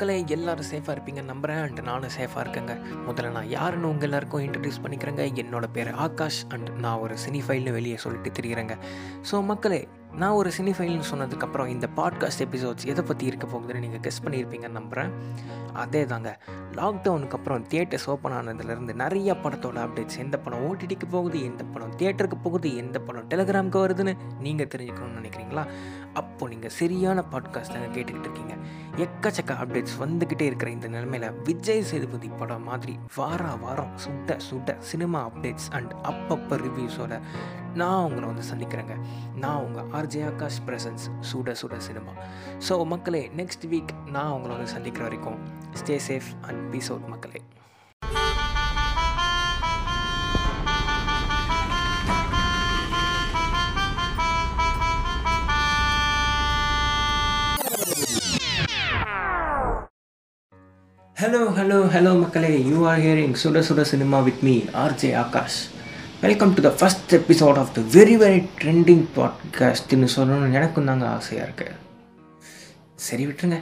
[0.00, 1.22] மக்களே எல்லாரும் சேஃபாக இருப்பீங்க.
[1.22, 2.74] நம்புகிறேன் அண்ட் நானும் சேஃபாக இருக்கேங்க.
[3.08, 5.24] முதல்ல நான் யாருன்னு உங்கள் எல்லாருக்கும் இன்ட்ரடியூஸ் பண்ணிக்கிறேங்க.
[5.42, 6.38] என்னோட பேர் ஆகாஷ்.
[6.48, 8.76] அண்ட் நான் ஒரு சினிஃபைல்னு வெளியே சொல்லிட்டு தெரிகிறேங்க
[9.30, 9.80] ஸோ மக்களே
[10.14, 15.12] நான் ஒரு சினிஃபைல்னு சொன்னதுக்கப்புறம் இந்த பாட்காஸ்ட் எபிசோட்ஸ் எதை பற்றி இருக்க போகுதுன்னு நீங்கள் கெஸ் பண்ணியிருப்பீங்கன்னு நம்புகிறேன்
[15.72, 16.38] அதே தாங்க
[16.72, 22.38] லாக்டவுனுக்கு அப்புறம் தியேட்டர்ஸ் ஓப்பன் ஆனதுலேருந்து நிறைய படத்தோட அப்டேட்ஸ் எந்த படம் ஓடிடிக்கு போகுது எந்த படம் தியேட்டருக்கு
[22.42, 25.66] போகுது எந்த படம் டெலிகிராமுக்கு வருதுன்னு நீங்கள் தெரிஞ்சுக்கணும்னு நினைக்கிறீங்களா?
[26.14, 28.54] அப்போ நீங்கள் சரியான பாட்காஸ்ட் தாங்க கேட்டுக்கிட்டு இருக்கீங்க.
[28.96, 35.28] எக்கச்சக்க அப்டேட்ஸ் வந்துக்கிட்டே இருக்கிற இந்த நிலைமையில் விஜய் சேதுபதி படம் மாதிரி வார வாரம் சுட சுட சினிமா
[35.28, 37.20] அப்டேட்ஸ் அண்ட் அப்பப்போ ரிவ்யூஸோட
[37.74, 38.94] நான் உங்களை வந்து சந்திக்கிறேங்க.
[39.36, 42.12] நான் உங்கள் ஆர்ஜே ஆகாஷ் பிரசன்ஸ் சுட சுட சினிமா.
[42.68, 45.40] ஸோ மக்களே நெக்ஸ்ட் வீக் நான் உங்களை வந்து சந்திக்கிற வரைக்கும்
[45.80, 47.42] stay safe and peace out மக்களே.
[61.16, 62.52] ஹலோ ஹலோ ஹலோ மக்களே.
[62.68, 65.58] யூ ஆர் ஹியரிங் சுட சுட cinema with me RJ Akash
[66.24, 71.48] welcome to the first episode of the very very trending பாட்காஸ்ட்னு சொல்லணும்னு எனக்கும் தாங்க ஆசையாக
[71.48, 71.76] இருக்குது
[72.94, 73.58] சரி விட்டுருங்க.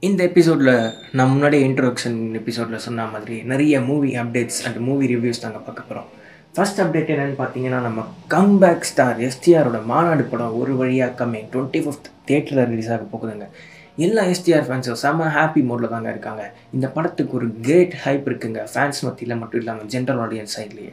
[0.00, 5.58] இந்த எபிசோடில் நான் முன்னாடி இன்ட்ரோடக்ஷன் எபிசோடில் சொன்ன மாதிரி நிறைய movie updates and movie reviews தாங்க
[5.58, 6.08] பார்க்க போகிறோம்
[6.54, 12.08] ஃபர்ஸ்ட் அப்டேட் என்னென்னு பார்த்தீங்கன்னா நம்ம கம்பேக் ஸ்டார் எஸ்டிஆரோட மாநாடு படம் ஒரு வழியாக கம்மிங் டுவெண்ட்டி ஃபிஃப்த்
[12.26, 13.48] தேட்டரில் ரிலீஸ் ஆக போகுதுங்க.
[13.96, 16.54] எல்லா எஸ்டிஆர் ஃபேன்ஸும் செம்ம ஹாப்பி மோடில் தாங்க இருக்காங்க.
[16.72, 18.68] இந்த படத்துக்கு ஒரு கிரேட் ஹைப் இருக்குங்க.
[18.74, 20.92] ஃபேன்ஸ் மத்தியில் மட்டும் இல்லாமல் ஜென்ரல் ஆடியன்ஸ் சைட்லேயே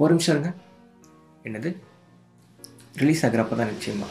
[0.00, 0.50] ஒரு நிமிஷம் இருங்க.
[1.46, 1.70] என்னது?
[3.00, 4.08] ரிலீஸ் ஆகிறப்ப தான் நிச்சயமா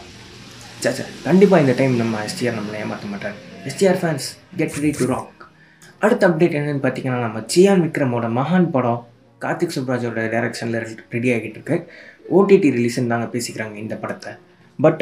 [0.83, 3.35] சாச்சா கண்டிப்பாக இந்த டைம் நம்ம எஸ்டிஆர் நம்மளை ஏமாற்ற மாட்டார்.
[3.69, 4.27] STR fans
[4.59, 5.43] get ready to rock
[6.05, 9.01] அடுத்த அப்டேட் என்னென்னு பார்த்தீங்கன்னா நம்ம ஜியான் விக்ரமோட மகான் படம்
[9.43, 10.79] கார்த்திக் சுப்ராஜோட டைரக்ஷனில்
[11.15, 11.77] ரெடி ஆகிட்டு இருக்கு.
[12.37, 14.31] ஓடிடி ரிலீஸ்ன்னு தாங்க பேசிக்கிறாங்க இந்த படத்தை.
[14.79, 15.01] பட்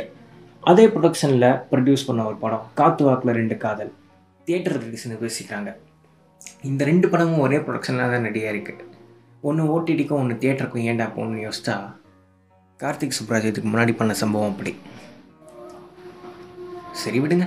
[0.63, 3.91] அதே ப்ரொடக்ஷனில் ப்ரொடியூஸ் பண்ண ஒரு படம் காத்து வாக்கில் ரெண்டு காதல்.
[4.47, 5.69] தியேட்டர் ரிலீஸ்னு பேசிக்கிறாங்க
[6.69, 8.85] இந்த ரெண்டு படமும் ஒரே ப்ரொடக்ஷனில் தான் ரெடியாக இருக்குது
[9.47, 11.75] ஒன்று ஓடிடிக்கும் ஒன்று தியேட்டருக்கும் ஏன்டா போகணும்னு யோசிச்சா
[12.79, 14.71] கார்த்திக் சுப்ராஜ் இதுக்கு முன்னாடி பண்ண சம்பவம் அப்படி.
[17.01, 17.45] சரி விடுங்க.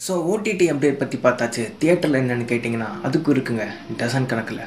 [0.00, 1.62] ஸோ ஓடிடி அப்டேட் பற்றி பார்த்தாச்சு.
[1.80, 3.64] தியேட்டரில் என்னென்னு கேட்டிங்கன்னா அதுக்கும் இருக்குங்க
[4.00, 4.62] டசன் கணக்கில்.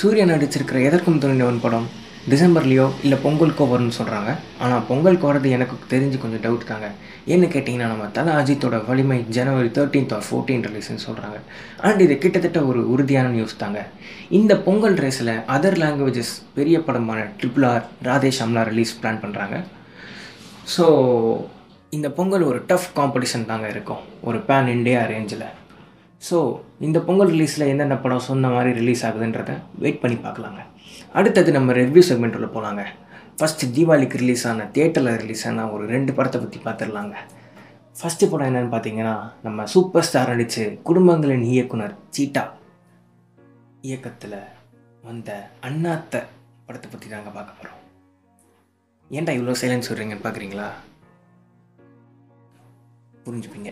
[0.00, 1.88] சூரியன் நடிச்சிருக்கிற எதற்கும் துணிந்தவன் படம்
[2.30, 4.30] டிசம்பர்லேயோ இல்லை பொங்கலுக்கோ வரும்னு சொல்கிறாங்க
[4.64, 6.88] ஆனால் பொங்கலுக்கு வரது எனக்கு தெரிஞ்சு கொஞ்சம் டவுட் தாங்க.
[7.32, 11.38] ஏன்னு கேட்டிங்கன்னா நம்ம தலை அஜித்தோட வலிமை ஜனவரி தேர்ட்டீன்த் ஆர் ஃபோர்டீன் ரிலீஸ்னு சொல்கிறாங்க
[11.88, 13.80] அண்ட் இது கிட்டத்தட்ட ஒரு உறுதியான நியூஸ் தாங்க.
[14.38, 19.58] இந்த பொங்கல் ரேஸில் அதர் லாங்குவேஜஸ் பெரிய படமான ட்ரிபிள் ஆர் ராதேஷ் அம்லா ரிலீஸ் பிளான் பண்ணுறாங்க
[20.76, 20.86] ஸோ
[21.96, 24.02] இந்த பொங்கல் ஒரு டஃப் காம்படிஷன் தாங்க இருக்கும்.
[24.28, 25.46] ஒரு பேன் இண்டியா ரேஞ்சில்
[26.22, 26.38] ஸோ
[26.86, 30.60] இந்த பொங்கல் ரிலீஸில் என்னென்ன படம் சொன்ன மாதிரி ரிலீஸ் ஆகுதுன்றத வெயிட் பண்ணி பார்க்கலாங்க.
[31.18, 32.84] அடுத்தது நம்ம ரிவ்யூ செக்மெண்ட்டில் போகலாங்க
[33.40, 37.16] ஃபஸ்ட்டு தீபாவளிக்கு ரிலீஸ் ஆன தியேட்டரில் ரிலீஸ் ஆன ஒரு ரெண்டு படத்தை பற்றி பார்த்துடலாங்க.
[37.98, 39.14] ஃபஸ்ட்டு படம் என்னென்னு பார்த்தீங்கன்னா
[39.46, 42.44] நம்ம சூப்பர் ஸ்டார் நடித்து குடும்பங்களின் இயக்குனர் சீட்டா
[43.88, 44.38] இயக்கத்தில்
[45.08, 45.30] வந்த
[45.68, 46.24] அண்ணாத்த
[46.66, 47.82] படத்தை பற்றி தாங்க பார்க்க போகிறோம்
[49.10, 50.68] ஏன்டா இவ்வளோ சைலன்ஸ் சொல்கிறீங்கன்னு பார்க்குறீங்களா
[53.26, 53.70] புரிஞ்சுப்பீங்க.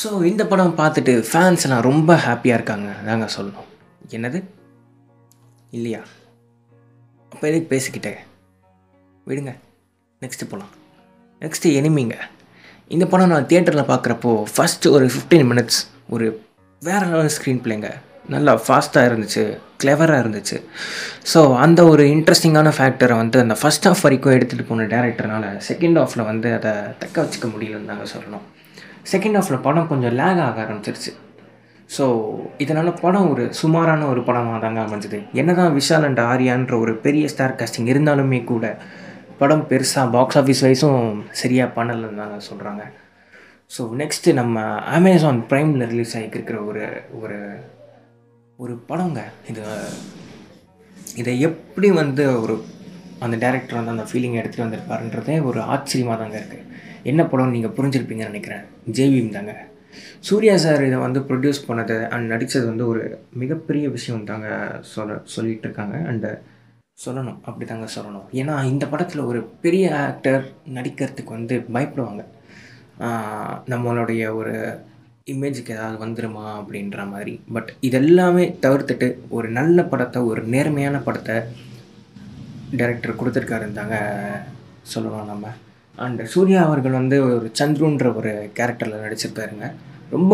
[0.00, 3.68] ஸோ இந்த படம் பார்த்துட்டு ஃபேன்ஸ் எல்லாம் ரொம்ப ஹாப்பியாக இருக்காங்க தாங்க சொல்லணும்.
[4.16, 4.38] என்னது?
[5.70, 6.00] இல்லையா?
[7.32, 8.12] அப்போ எதுக்கு பேசிக்கிட்டே?
[9.26, 9.52] விடுங்க.
[10.22, 10.72] நெக்ஸ்ட்டு போகலாம்
[11.42, 12.16] நெக்ஸ்ட்டு எனிமிங்க
[12.94, 15.78] இந்த படம் நான் தியேட்டரில் பார்க்குறப்போ ஃபஸ்ட்டு ஒரு ஃபிஃப்டீன் மினிட்ஸ்
[16.14, 16.26] ஒரு
[16.82, 17.90] வேறு லெவல் ஸ்க்ரீன் பிளேங்க
[18.34, 19.44] நல்லா ஃபாஸ்ட்டாக இருந்துச்சு
[19.82, 20.56] கிளவராக இருந்துச்சு.
[21.32, 26.28] ஸோ அந்த ஒரு இன்ட்ரெஸ்டிங்கான ஃபேக்டரை வந்து அந்த ஃபஸ்ட் ஆஃப் வரைக்கும் எடுத்துகிட்டு போன டேரக்டர்னால செகண்ட் ஆஃபில்
[26.30, 26.72] வந்து அதை
[27.02, 28.44] தக்க வச்சுக்க முடியலன்னு நாங்கள் சொல்லணும்.
[29.12, 31.12] செகண்ட் ஹாஃபில் படம் கொஞ்சம் லேக் ஆக ஆரம்பிச்சிருச்சு.
[31.96, 32.04] ஸோ
[32.64, 35.18] இதனால் படம் ஒரு சுமாரான ஒரு படமாக தாங்க அமைஞ்சது.
[35.40, 38.64] என்ன தான் விஷால் அண்ட் ஆர்யான்ற ஒரு பெரிய ஸ்டார் காஸ்டிங் இருந்தாலுமே கூட
[39.40, 41.06] படம் பெருசாக பாக்ஸ் ஆஃபீஸ் வைஸும்
[41.42, 42.82] சரியாக பண்ணலைன்னு தாங்க சொல்கிறாங்க
[43.74, 44.62] ஸோ நெக்ஸ்ட்டு நம்ம
[44.98, 46.84] அமேசான் ப்ரைமில் ரிலீஸ் ஆகியிருக்கிற ஒரு
[47.20, 47.38] ஒரு
[48.58, 49.20] ஒரு படங்க.
[49.50, 49.62] இது
[51.20, 52.54] இதை எப்படி வந்து ஒரு
[53.24, 56.62] அந்த டேரக்டர் வந்து அந்த ஃபீலிங்கை எடுத்துகிட்டு வந்திருப்பாருன்றதே ஒரு ஆச்சரியமாக தாங்க இருக்குது
[57.10, 58.64] என்ன படம் நீங்கள் புரிஞ்சிருப்பீங்கன்னு நினைக்கிறேன்.
[58.96, 59.54] ஜேவிஎம் தாங்க
[60.28, 63.02] சூர்யா சார் இதை வந்து ப்ரொடியூஸ் பண்ணது அண்ட் நடித்தது வந்து ஒரு
[63.42, 64.48] மிகப்பெரிய விஷயம் தாங்க
[64.94, 66.30] சொல்ல சொல்லிகிட்டு இருக்காங்க அண்டு
[67.04, 68.26] சொல்லணும் அப்படி தாங்க சொல்லணும்.
[68.40, 70.42] ஏன்னா இந்த படத்தில் ஒரு பெரிய ஆக்டர்
[70.76, 72.24] நடிக்கிறதுக்கு வந்து பயப்படுவாங்க.
[73.72, 74.54] நம்மளுடைய ஒரு
[75.32, 77.34] இமேஜுக்கு ஏதாவது வந்துருமா அப்படின்ற மாதிரி.
[77.54, 81.36] பட் இதெல்லாமே தவிர்த்துட்டு ஒரு நல்ல படத்தை ஒரு நேர்மையான படத்தை
[82.80, 83.98] டைரக்டர் கொடுத்துருக்காருன்னு தாங்க
[84.94, 85.46] சொல்லணும் நம்ம.
[86.04, 89.66] அண்ட் சூர்யா அவர்கள் வந்து ஒரு சந்துருன்ற ஒரு கேரக்டரில் நடிச்சிருக்காருங்க.
[90.14, 90.32] ரொம்ப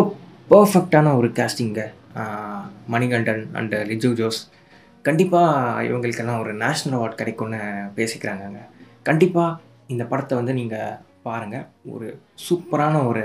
[0.52, 1.80] பர்ஃபெக்டான ஒரு கேஸ்டிங்க
[2.94, 4.40] மணிகண்டன் அண்டு லிஜு ஜோஸ்.
[5.08, 7.60] கண்டிப்பாக இவங்களுக்கெல்லாம் ஒரு நேஷ்னல் அவார்ட் கிடைக்கும்னு
[7.98, 8.62] பேசிக்கிறாங்கங்க.
[9.08, 9.58] கண்டிப்பாக
[9.92, 10.98] இந்த படத்தை வந்து நீங்கள்
[11.28, 12.08] பாருங்கள் ஒரு
[12.46, 13.24] சூப்பரான ஒரு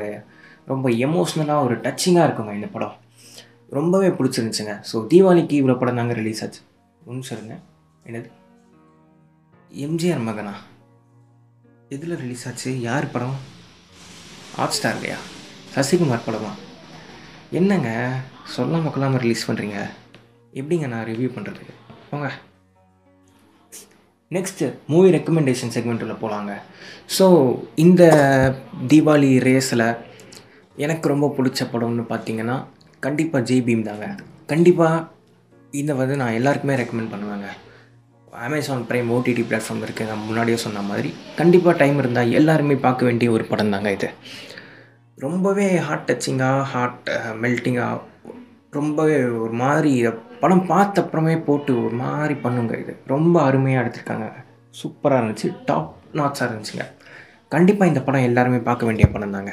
[0.71, 2.95] ரொம்ப எமோஷ்னலாக ஒரு டச்சிங்காக இருக்குங்க இந்த படம்.
[3.77, 4.73] ரொம்பவே பிடிச்சிருந்துச்சுங்க.
[4.89, 6.61] ஸோ தீபாவளிக்கு இவ்வளோ படம் தாங்க ரிலீஸ் ஆச்சு.
[7.09, 7.61] ஒன்று சொல்லுங்கள்
[8.07, 8.29] என்னது?
[9.85, 10.53] எம்ஜிஆர் மகனா?
[11.93, 12.69] எதில் ரிலீஸ் ஆச்சு?
[12.85, 13.35] யார் படம்?
[14.55, 15.17] ஹாட் ஸ்டார் இல்லையா
[15.73, 16.51] சசிகுமார் படமா?
[17.59, 17.89] என்னங்க?
[18.53, 19.77] சொல்லாம கொள்ளாமல் ரிலீஸ் பண்ணுறீங்க
[20.59, 21.65] எப்படிங்க நான் ரிவ்யூ பண்ணுறது
[22.09, 22.27] போங்க.
[24.35, 26.53] நெக்ஸ்ட்டு மூவி ரெக்கமெண்டேஷன் செக்மெண்ட்டில் போகலாங்க
[27.17, 27.25] ஸோ
[27.85, 28.03] இந்த
[28.93, 29.87] தீபாவளி ரேஸில்
[30.85, 32.57] எனக்கு ரொம்ப பிடிச்ச படம்னு பார்த்தீங்கன்னா
[33.07, 34.07] கண்டிப்பாக ஜெய் பீம் தாங்க.
[34.53, 35.05] கண்டிப்பாக
[35.81, 37.49] இதை வந்து நான் எல்லாருக்குமே ரெக்கமெண்ட் பண்ணுவேங்க.
[38.45, 41.09] அமேசான் ப்ரைம் ஓடிடி பிளாட்ஃபார்ம் இருக்குது நான் முன்னாடியே சொன்ன மாதிரி.
[41.39, 44.09] கண்டிப்பாக டைம் இருந்தால் எல்லாருமே பார்க்க வேண்டிய ஒரு படம் தாங்க இது.
[45.17, 47.09] ரொம்பவே ஹார்ட் டச்சிங்காக ஹார்ட்
[47.43, 48.01] மெல்ட்டிங்காக
[48.77, 49.91] ரொம்பவே ஒரு மாதிரி
[50.41, 52.95] படம் பார்த்த அப்புறமே போட்டு ஒரு மாதிரி பண்ணுங்க இது.
[53.13, 54.27] ரொம்ப அருமையாக எடுத்திருக்காங்க.
[54.81, 56.85] சூப்பராக இருந்துச்சு டாப் நாட்ஸாக இருந்துச்சுங்க.
[57.55, 59.51] கண்டிப்பாக இந்த படம் எல்லாருமே பார்க்க வேண்டிய படம் தாங்க.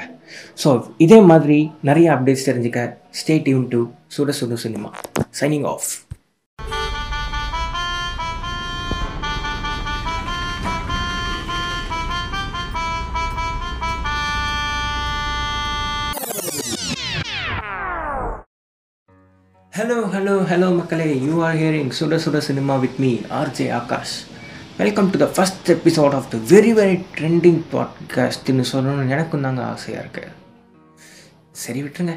[0.62, 1.58] ஸோ இதே மாதிரி
[1.90, 2.80] நிறைய அப்டேட்ஸ் தெரிஞ்சுக்க
[3.20, 3.80] ஸ்டே டியூன் டு
[4.16, 4.90] சுட சுட cinema.
[5.40, 5.88] Signing off
[20.02, 21.20] hello hello hello மக்களே.
[21.20, 23.10] யூ ஆர் ஹியரிங் சுட சுட cinema with me
[23.40, 24.14] RJ Akash
[24.78, 30.04] welcome to the first episode of the very very trending பாட்காஸ்ட்னு சொல்லணும்னு எனக்கும் தாங்க ஆசையாக
[30.04, 30.24] இருக்கு.
[31.50, 32.14] சரி விட்டுருங்க.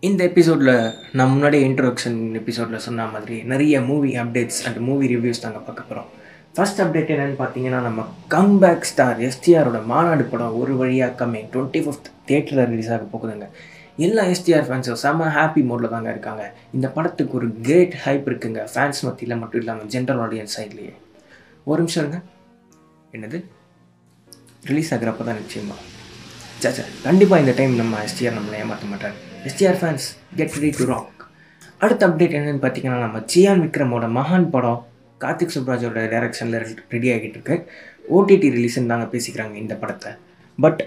[0.00, 5.58] இந்த எபிசோடில் நான் முன்னாடியே இன்ட்ரோடக்ஷன் எபிசோடில் சொன்ன மாதிரி நிறைய movie updates and movie reviews தாங்க
[5.58, 6.10] பார்க்க போகிறோம்
[6.54, 12.12] ஃபர்ஸ்ட் அப்டேட் என்னென்னு பார்த்தீங்கன்னா நம்ம கம்பேக் ஸ்டார் எஸ்டிஆரோட மாநாடு படம் ஒரு வழியாக கம்மிங் டுவெண்ட்டி ஃபிஃப்த்
[12.26, 13.48] தேட்டரில் ரிலீஸ் ஆக போகுதுங்க.
[14.04, 16.42] எல்லா எஸ்டிஆர் ஃபேன்ஸும் செம்ம ஹாப்பி மோடில் தாங்க இருக்காங்க.
[16.76, 18.62] இந்த படத்துக்கு ஒரு கிரேட் ஹைப் இருக்குங்க.
[18.72, 20.94] ஃபேன்ஸ் மத்தியில் மட்டும் இல்லாமல் ஜென்ரல் ஆடியன்ஸ் சைட்லேயே
[21.70, 22.18] ஒரு நிமிஷம் இருங்க.
[23.16, 23.38] என்னது?
[24.70, 25.76] ரிலீஸ் ஆகிறப்ப தான் நிச்சயமா
[26.62, 29.16] சாச்சா கண்டிப்பாக இந்த டைம் நம்ம எஸ்டிஆர் நம்மளை ஏமாற்ற மாட்டார்.
[29.48, 30.06] STR fans
[30.38, 31.24] get ready to rock
[31.84, 34.80] அடுத்த அப்டேட் என்னென்னு பார்த்தீங்கன்னா நம்ம ஜியான் விக்ரமோட மகான் படம்
[35.24, 36.58] கார்த்திக் சுப்ராஜோட டைரக்ஷனில்
[36.94, 37.56] ரெடி ஆகிட்டு இருக்கு.
[38.16, 40.12] ஓடிடி ரிலீஸ்ன்னு தாங்க பேசிக்கிறாங்க இந்த படத்தை.
[40.58, 40.80] பட்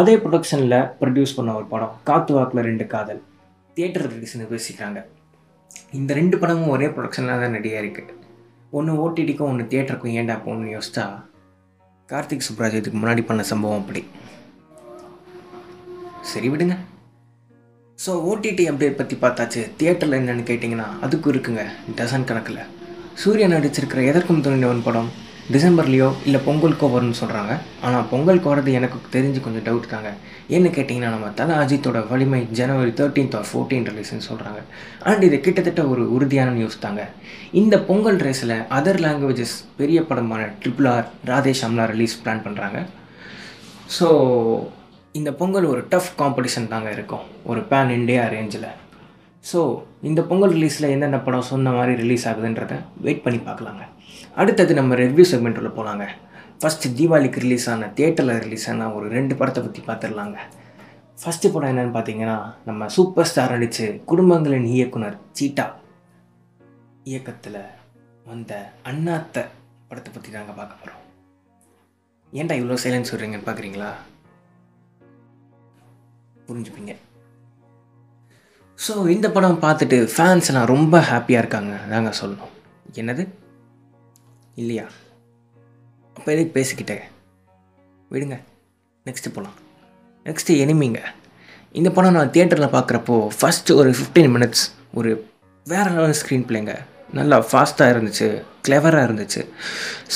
[0.00, 3.20] அதே ப்ரொடக்ஷனில் ப்ரொடியூஸ் பண்ண ஒரு படம் காத்து வாக்கில் ரெண்டு காதல்.
[3.76, 5.00] தியேட்டர் ரிலீஸ்னு பேசிக்கிறாங்க
[5.98, 8.14] இந்த ரெண்டு படமும் ஒரே ப்ரொடக்ஷனில் தான் ரெடியாக இருக்குது
[8.78, 11.04] ஒன்று ஓடிடிக்கும் ஒன்று தியேட்டருக்கும் ஏன்டா போகணும்னு யோசிச்சா
[12.12, 14.02] கார்த்திக் சுப்ராஜ் இதுக்கு முன்னாடி பண்ண சம்பவம் அப்படி.
[16.32, 16.76] சரி விடுங்க.
[18.04, 19.62] ஸோ ஓடிடி அப்டேட் பற்றி பார்த்தாச்சு.
[19.80, 21.64] தியேட்டரில் என்னென்னு கேட்டிங்கன்னா அதுக்கும் இருக்குங்க.
[21.98, 22.62] டசன் கணக்கில்.
[23.22, 25.10] சூர்யா நடிச்சிருக்கிற எதற்கும் துணிந்தவன் படம்?
[25.52, 27.52] டிசம்பர்லேயோ இல்லை பொங்கலுக்கோ வரும்னு சொல்கிறாங்க
[27.86, 30.10] ஆனால் பொங்கலுக்கு வரது எனக்கு தெரிஞ்சு கொஞ்சம் டவுட் தாங்க.
[30.56, 34.60] என்ன கேட்டிங்கன்னா நம்ம தலை அஜித்தோட வலிமை ஜனவரி தேர்ட்டீன்த் ஆர் ஃபோர்டீன் ரிலீஸ்னு சொல்கிறாங்க
[35.10, 37.02] அண்ட் இது கிட்டத்தட்ட ஒரு உறுதியான நியூஸ் தாங்க.
[37.52, 42.80] இந்த பொங்கல் ரேஸில் அதர் லாங்குவேஜஸ் பெரிய படமான ட்ரிபிள் ஆர் ராதேஷ் அம்லா ரிலீஸ் பிளான் பண்ணுறாங்க
[43.98, 44.08] ஸோ
[45.12, 47.26] இந்த பொங்கல் ஒரு டஃப் காம்படிஷன் தாங்க இருக்கும்.
[47.50, 48.70] ஒரு பேன் இண்டியா ரேஞ்சில்
[49.52, 49.60] ஸோ
[50.08, 52.74] இந்த பொங்கல் ரிலீஸில் என்னென்ன படம் சொன்ன மாதிரி ரிலீஸ் ஆகுதுன்றத
[53.04, 53.82] வெயிட் பண்ணி பார்க்கலாங்க.
[54.40, 56.06] அடுத்தது நம்ம ரிவ்யூ செக்மெண்ட்டில் போகலாங்க
[56.62, 60.38] ஃபஸ்ட்டு தீபாவளிக்கு ரிலீஸ் ஆன தியேட்டரில் ரிலீஸ் ஆன ஒரு ரெண்டு படத்தை பற்றி பார்த்துடலாங்க.
[61.22, 62.36] ஃபஸ்ட்டு படம் என்னென்னு பார்த்தீங்கன்னா
[62.68, 65.66] நம்ம சூப்பர் ஸ்டார் நடித்து குடும்பங்களின் இயக்குனர் சீட்டா
[67.12, 67.60] இயக்கத்தில்
[68.30, 68.52] வந்த
[68.92, 69.46] அண்ணாத்த
[69.88, 71.02] படத்தை பற்றி தாங்க பார்க்க போகிறோம்
[72.40, 73.90] ஏன்டா இவ்வளோ சைலன்ஸ் சொல்கிறீங்கன்னு பார்க்குறீங்களா
[76.48, 76.94] புரிஞ்சுப்பீங்க.
[78.84, 82.52] ஸோ இந்த படம் பார்த்துட்டு ஃபேன்ஸ் எல்லாம் ரொம்ப ஹாப்பியாக இருக்காங்க தாங்க சொல்லணும்.
[83.00, 83.22] என்னது?
[84.54, 84.86] இல்லையா?
[86.16, 87.04] அப்போ எதுக்கு பேசிக்கிட்டேன்
[88.10, 88.36] விடுங்க.
[89.06, 89.56] நெக்ஸ்ட்டு போகலாம்
[90.26, 91.00] நெக்ஸ்ட்டு எனிமிங்க
[91.72, 94.64] இந்த படம் நான் தியேட்டரில் பார்க்குறப்போ ஃபஸ்ட்டு ஒரு ஃபிஃப்டீன் மினிட்ஸ்
[94.98, 95.12] ஒரு
[95.66, 96.74] வேறு லெவல் ஸ்க்ரீன் பிளேங்க
[97.18, 98.28] நல்லா ஃபாஸ்ட்டாக இருந்துச்சு
[98.66, 99.40] கிளவராக இருந்துச்சு.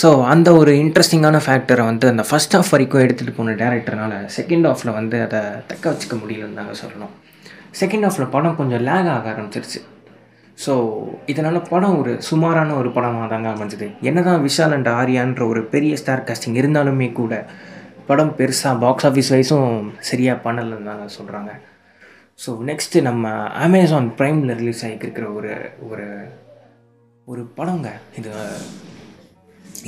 [0.03, 4.97] ஸோ அந்த ஒரு இன்ட்ரெஸ்டிங்கான ஃபேக்டரை வந்து அந்த ஃபஸ்ட் ஆஃப் வரைக்கும் எடுத்துகிட்டு போன டேரக்டர்னால செகண்ட் ஆஃபில்
[5.01, 7.15] வந்து அதை தக்க வச்சுக்க முடியலன்னு தாங்க சொல்லணும்.
[7.81, 9.81] செகண்ட் ஹாஃபில் படம் கொஞ்சம் லேக் ஆக ஆரம்பிச்சிருச்சு.
[10.65, 10.73] ஸோ
[11.33, 13.87] இதனால் படம் ஒரு சுமாரான ஒரு படமாக தாங்க அமைஞ்சது.
[14.09, 17.35] என்ன தான் விஷால் அண்ட் ஆரியான்ற ஒரு பெரிய ஸ்டார் காஸ்டிங் இருந்தாலுமே கூட
[18.09, 19.73] படம் பெருசாக பாக்ஸ் ஆஃபீஸ் வைஸும்
[20.11, 21.51] சரியாக பண்ணலைன்னு தாங்க சொல்கிறாங்க
[22.39, 23.31] ஸோ நெக்ஸ்ட்டு நம்ம
[23.67, 25.53] அமேசான் ப்ரைமில் ரிலீஸ் ஆகியிருக்கிற ஒரு
[25.89, 26.07] ஒரு
[27.27, 28.31] ஒரு படங்க இது.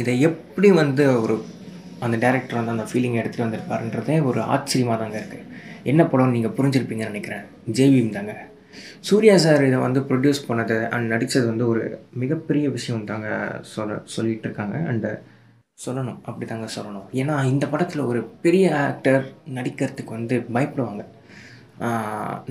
[0.01, 1.35] இதை எப்படி வந்து ஒரு
[2.07, 5.47] அந்த டேரக்டர் வந்து அந்த ஃபீலிங் எடுத்துகிட்டு வந்திருப்பாருன்றதே ஒரு ஆச்சரியமாக தாங்க இருக்குது
[5.91, 7.45] என்ன படம்னு நீங்கள் புரிஞ்சிருப்பீங்கன்னு நினைக்கிறேன்.
[7.79, 8.35] ஜேவிஎம் தாங்க.
[9.09, 11.85] சூர்யா சார் இதை வந்து ப்ரொடியூஸ் பண்ணது அண்ட் நடித்தது வந்து ஒரு
[12.23, 13.29] மிகப்பெரிய விஷயம் தாங்க
[13.75, 14.77] சொல்ல சொல்லிகிட்டு இருக்காங்க.
[14.91, 15.11] அண்டு
[15.85, 17.09] சொல்லணும் அப்படி தாங்க சொல்லணும்.
[17.21, 19.25] ஏன்னா இந்த படத்தில் ஒரு பெரிய ஆக்டர்
[19.59, 21.05] நடிக்கிறதுக்கு வந்து பயப்படுவாங்க.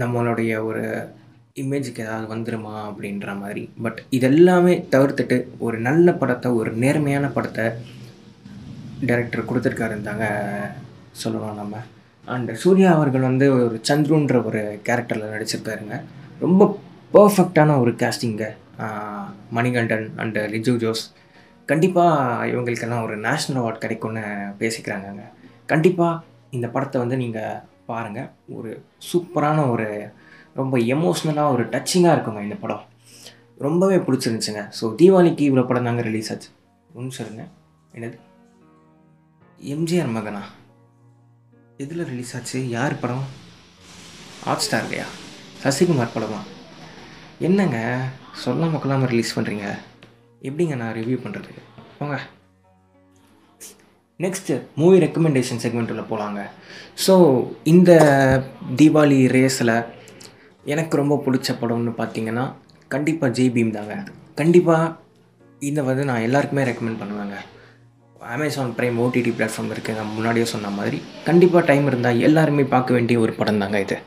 [0.01, 0.83] நம்மளுடைய ஒரு
[1.61, 3.63] இமேஜுக்கு ஏதாவது வந்துடுமா அப்படின்ற மாதிரி.
[3.85, 7.65] பட் இதெல்லாமே தவிர்த்துட்டு ஒரு நல்ல படத்தை ஒரு நேர்மையான படத்தை
[9.09, 10.27] டைரக்டர் கொடுத்துருக்காருன்னு தாங்க
[11.23, 11.77] சொல்லணும் நம்ம.
[12.33, 15.95] அண்ட் சூர்யா அவர்கள் வந்து ஒரு சந்துருன்ற ஒரு கேரக்டரில் நடிச்சிருப்பாருங்க.
[16.45, 16.67] ரொம்ப
[17.15, 18.45] பர்ஃபெக்டான ஒரு கேஸ்டிங்க
[19.57, 21.03] மணிகண்டன் அண்டு லிஜு ஜோஸ்.
[21.71, 24.23] கண்டிப்பாக இவங்களுக்கெல்லாம் ஒரு நேஷ்னல் அவார்ட் கிடைக்கும்னு
[24.61, 25.23] பேசிக்கிறாங்கங்க.
[25.71, 26.21] கண்டிப்பாக
[26.57, 27.59] இந்த படத்தை வந்து நீங்கள்
[27.89, 28.71] பாருங்கள் ஒரு
[29.09, 29.87] சூப்பரான ஒரு
[30.59, 32.85] ரொம்ப எமோஷ்னலாக ஒரு டச்சிங்காக இருக்குங்க இந்த படம்.
[33.65, 34.63] ரொம்பவே பிடிச்சிருந்துச்சுங்க.
[34.79, 36.49] ஸோ தீபாவளிக்கு இவ்வளோ படம் தாங்க ரிலீஸ் ஆச்சு.
[36.99, 37.43] ஒன்று சொல்லுங்க.
[37.95, 38.17] என்னது?
[39.75, 40.43] எம்ஜிஆர் மகனா?
[41.83, 42.59] எதில் ரிலீஸ் ஆச்சு?
[42.77, 43.25] யார் படம்?
[44.45, 45.05] ஹாட் ஸ்டார் இல்லையா
[45.61, 46.39] சசிகுமார் படமா?
[47.47, 47.77] என்னங்க?
[48.43, 49.67] சொல்லாமல் கொள்ளாமல் ரிலீஸ் பண்ணுறீங்க
[50.47, 51.53] எப்படிங்க நான் ரிவ்யூ பண்ணுறது
[51.99, 52.17] போங்க.
[54.25, 56.41] நெக்ஸ்ட்டு மூவி ரெக்கமெண்டேஷன் செக்மெண்ட்டில் போகலாங்க
[57.05, 57.15] ஸோ
[57.73, 57.91] இந்த
[58.81, 59.75] தீபாவளி ரேஸில்
[60.73, 62.45] எனக்கு ரொம்ப பிடிச்ச படம்னு பார்த்தீங்கன்னா
[62.95, 63.95] கண்டிப்பாக ஜெய் பீம் தாங்க.
[64.41, 64.95] கண்டிப்பாக
[65.69, 67.37] இதை வந்து நான் எல்லாருக்குமே ரெக்கமெண்ட் பண்ணுவேங்க.
[68.33, 70.97] அமேசான் ப்ரைம் ஓடிடி பிளாட்ஃபார்ம் இருக்குது நான் முன்னாடியே சொன்ன மாதிரி.
[71.27, 73.97] கண்டிப்பாக டைம் இருந்தால் எல்லாருமே பார்க்க வேண்டிய ஒரு படம் தாங்க இது.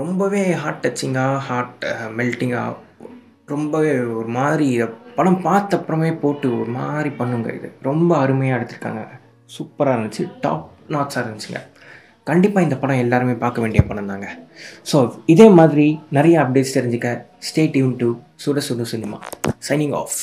[0.00, 1.84] ரொம்பவே ஹார்ட் டச்சிங்காக ஹார்ட்
[2.18, 2.74] மெல்ட்டிங்காக
[3.54, 4.68] ரொம்பவே ஒரு மாதிரி
[5.18, 7.68] படம் பார்த்த அப்புறமே போட்டு ஒரு மாதிரி பண்ணுங்க இது.
[7.88, 9.02] ரொம்ப அருமையாக எடுத்திருக்காங்க.
[9.56, 11.62] சூப்பராக இருந்துச்சு டாப் நாட்ஸாக இருந்துச்சுங்க.
[12.30, 14.28] கண்டிப்பாக இந்த படம் எல்லாருமே பார்க்க வேண்டிய படம் தாங்க.
[14.92, 14.98] ஸோ
[15.34, 17.10] இதே மாதிரி நிறைய அப்டேட்ஸ் தெரிஞ்சுக்க
[17.50, 18.10] ஸ்டே டியூன் டு
[18.44, 19.20] சுட சுடு சினிமா.
[19.68, 20.18] Signing of